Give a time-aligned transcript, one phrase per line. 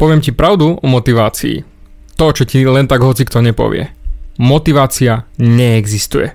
[0.00, 1.60] poviem ti pravdu o motivácii.
[2.16, 3.92] To, čo ti len tak hoci kto nepovie.
[4.40, 6.32] Motivácia neexistuje.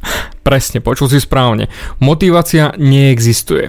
[0.48, 1.68] Presne, počul si správne.
[2.00, 3.68] Motivácia neexistuje.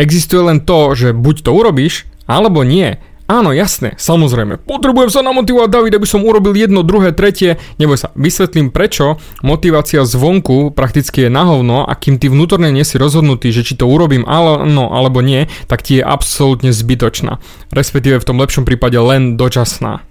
[0.00, 2.96] Existuje len to, že buď to urobíš, alebo nie.
[3.34, 4.62] Áno, jasné, samozrejme.
[4.62, 7.58] Potrebujem sa namotivovať, David, aby som urobil jedno, druhé, tretie.
[7.82, 9.18] Neboj sa, vysvetlím prečo.
[9.42, 13.74] Motivácia zvonku prakticky je na hovno a kým ty vnútorne nie si rozhodnutý, že či
[13.74, 17.42] to urobím áno alebo nie, tak ti je absolútne zbytočná.
[17.74, 20.06] Respektíve v tom lepšom prípade len dočasná.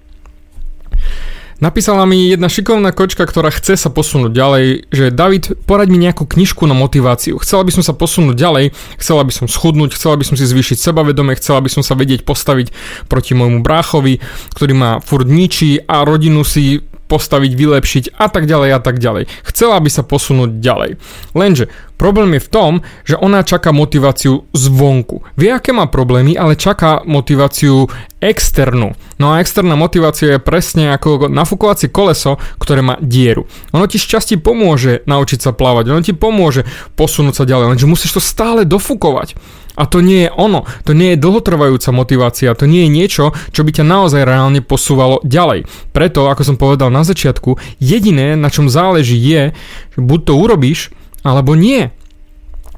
[1.64, 6.28] Napísala mi jedna šikovná kočka, ktorá chce sa posunúť ďalej, že David, poraď mi nejakú
[6.28, 7.40] knižku na motiváciu.
[7.40, 10.76] Chcela by som sa posunúť ďalej, chcela by som schudnúť, chcela by som si zvýšiť
[10.76, 12.76] sebavedomie, chcela by som sa vedieť postaviť
[13.08, 14.20] proti môjmu bráchovi,
[14.52, 19.30] ktorý ma furt ničí a rodinu si postaviť, vylepšiť a tak ďalej a tak ďalej.
[19.46, 20.98] Chcela by sa posunúť ďalej.
[21.38, 21.70] Lenže
[22.02, 22.72] problém je v tom,
[23.06, 25.22] že ona čaká motiváciu zvonku.
[25.38, 27.86] Vie, aké má problémy, ale čaká motiváciu
[28.18, 28.98] externú.
[29.22, 33.46] No a externá motivácia je presne ako nafúkovacie koleso, ktoré má dieru.
[33.78, 36.66] Ono ti šťastie pomôže naučiť sa plávať, ono ti pomôže
[36.98, 39.38] posunúť sa ďalej, lenže musíš to stále dofúkovať.
[39.74, 43.66] A to nie je ono, to nie je dlhotrvajúca motivácia, to nie je niečo, čo
[43.66, 45.66] by ťa naozaj reálne posúvalo ďalej.
[45.90, 49.58] Preto, ako som povedal na začiatku, jediné, na čom záleží je,
[49.98, 50.94] že buď to urobíš,
[51.26, 51.90] alebo nie.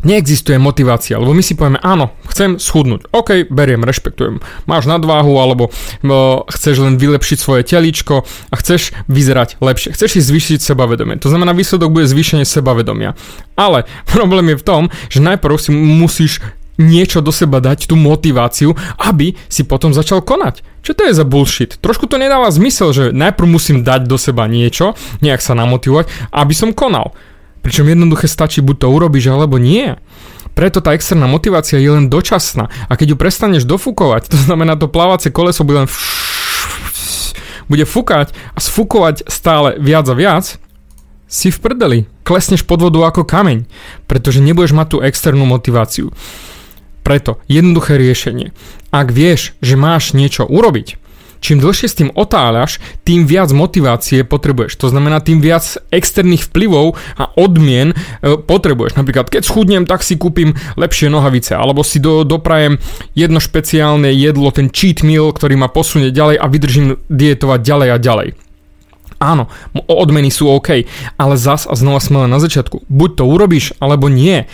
[0.06, 3.10] Neexistuje motivácia, lebo my si povieme, áno, chcem schudnúť.
[3.10, 4.38] OK, beriem, rešpektujem.
[4.70, 5.74] Máš nadváhu, alebo
[6.06, 9.98] o, chceš len vylepšiť svoje telíčko a chceš vyzerať lepšie.
[9.98, 11.18] Chceš si zvýšiť sebavedomie.
[11.26, 13.18] To znamená, výsledok bude zvýšenie sebavedomia.
[13.58, 16.38] Ale problém je v tom, že najprv si musíš
[16.78, 20.64] niečo do seba dať, tú motiváciu, aby si potom začal konať.
[20.86, 21.80] Čo to je za bullshit?
[21.82, 26.54] Trošku to nedáva zmysel, že najprv musím dať do seba niečo, nejak sa namotivovať, aby
[26.54, 27.16] som konal.
[27.66, 29.98] Pričom jednoduché stačí, buď to urobíš, alebo nie.
[30.54, 32.70] Preto tá externá motivácia je len dočasná.
[32.88, 35.90] A keď ju prestaneš dofúkovať, to znamená to plávacie koleso bude len
[37.72, 40.46] bude fúkať a sfúkovať stále viac a viac,
[41.26, 42.00] si v prdeli.
[42.22, 43.66] Klesneš pod vodu ako kameň,
[44.06, 46.14] pretože nebudeš mať tú externú motiváciu.
[47.06, 48.50] Preto jednoduché riešenie.
[48.90, 50.98] Ak vieš, že máš niečo urobiť,
[51.46, 54.82] čím dlhšie s tým otáľaš, tým viac motivácie potrebuješ.
[54.82, 57.96] To znamená, tým viac externých vplyvov a odmien e,
[58.42, 58.98] potrebuješ.
[58.98, 62.82] Napríklad, keď schudnem, tak si kúpim lepšie nohavice, alebo si do, doprajem
[63.14, 67.98] jedno špeciálne jedlo, ten cheat meal, ktorý ma posunie ďalej a vydržím dietovať ďalej a
[68.02, 68.30] ďalej.
[69.22, 69.48] Áno,
[69.88, 72.84] odmeny sú OK, ale zas a znova sme len na začiatku.
[72.90, 74.50] Buď to urobíš, alebo nie.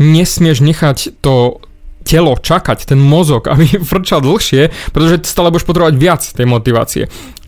[0.00, 1.62] Nesmieš nechať to
[2.04, 7.04] telo čakať, ten mozog, aby frčal dlhšie, pretože stále budeš potrebovať viac tej motivácie.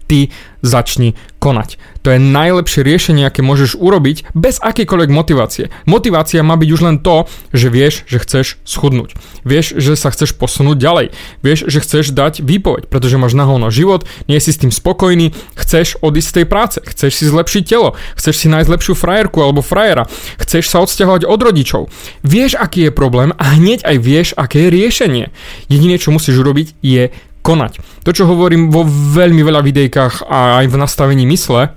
[0.06, 0.28] Ty
[0.62, 1.74] začni konať.
[2.06, 5.74] To je najlepšie riešenie, aké môžeš urobiť bez akýkoľvek motivácie.
[5.90, 9.18] Motivácia má byť už len to, že vieš, že chceš schudnúť.
[9.42, 11.06] Vieš, že sa chceš posunúť ďalej.
[11.42, 15.98] Vieš, že chceš dať výpoveď, pretože máš nahovno život, nie si s tým spokojný, chceš
[15.98, 20.06] odísť z tej práce, chceš si zlepšiť telo, chceš si nájsť lepšiu frajerku alebo frajera,
[20.38, 21.82] chceš sa odsťahovať od rodičov.
[22.22, 25.24] Vieš, aký je problém a hneď aj vieš, aké je riešenie.
[25.66, 27.10] Jediné, čo musíš urobiť, je
[27.42, 27.82] konať.
[28.06, 31.74] To, čo hovorím vo veľmi veľa videjkách a aj v nastavení mysle,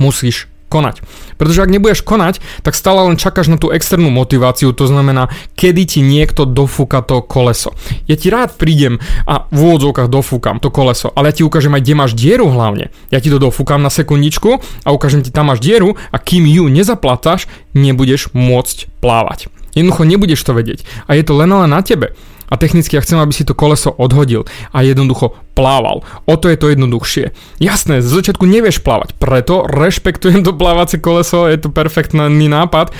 [0.00, 1.00] musíš konať.
[1.40, 5.82] Pretože ak nebudeš konať, tak stále len čakáš na tú externú motiváciu, to znamená, kedy
[5.88, 7.72] ti niekto dofúka to koleso.
[8.04, 11.82] Ja ti rád prídem a v úvodzovkách dofúkam to koleso, ale ja ti ukážem aj,
[11.82, 12.92] kde máš dieru hlavne.
[13.08, 16.68] Ja ti to dofúkam na sekundičku a ukážem ti, tam máš dieru a kým ju
[16.68, 19.48] nezaplatáš, nebudeš môcť plávať.
[19.78, 20.82] Jednoducho nebudeš to vedieť.
[21.06, 22.18] A je to len len na tebe
[22.48, 26.02] a technicky ja chcem, aby si to koleso odhodil a jednoducho plával.
[26.24, 27.36] O to je to jednoduchšie.
[27.60, 32.90] Jasné, z začiatku nevieš plávať, preto rešpektujem to plávacie koleso, je to perfektný nápad,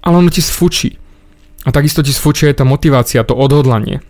[0.00, 0.96] ale ono ti sfučí.
[1.66, 4.00] A takisto ti sfučí aj tá motivácia, to odhodlanie.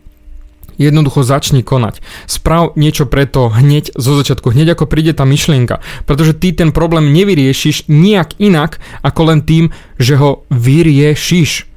[0.81, 2.01] Jednoducho začni konať.
[2.25, 5.85] Sprav niečo preto hneď zo začiatku, hneď ako príde tá myšlienka.
[6.09, 11.70] Pretože ty ten problém nevyriešiš nijak inak, ako len tým, že ho vyriešiš.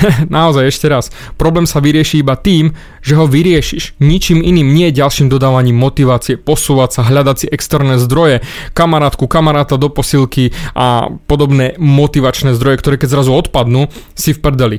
[0.32, 1.08] Naozaj ešte raz,
[1.40, 4.00] problém sa vyrieši iba tým, že ho vyriešiš.
[4.00, 8.44] Ničím iným, nie ďalším dodávaním motivácie, posúvať sa, hľadať si externé zdroje,
[8.76, 14.78] kamarátku, kamaráta do posilky a podobné motivačné zdroje, ktoré keď zrazu odpadnú, si v prdeli.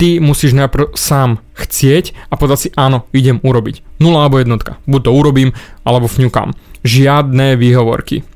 [0.00, 4.02] Ty musíš najprv sám chcieť a povedať si áno, idem urobiť.
[4.02, 4.82] Nula alebo jednotka.
[4.82, 5.54] Buď to urobím,
[5.86, 6.58] alebo fňukám.
[6.82, 8.26] Žiadne výhovorky.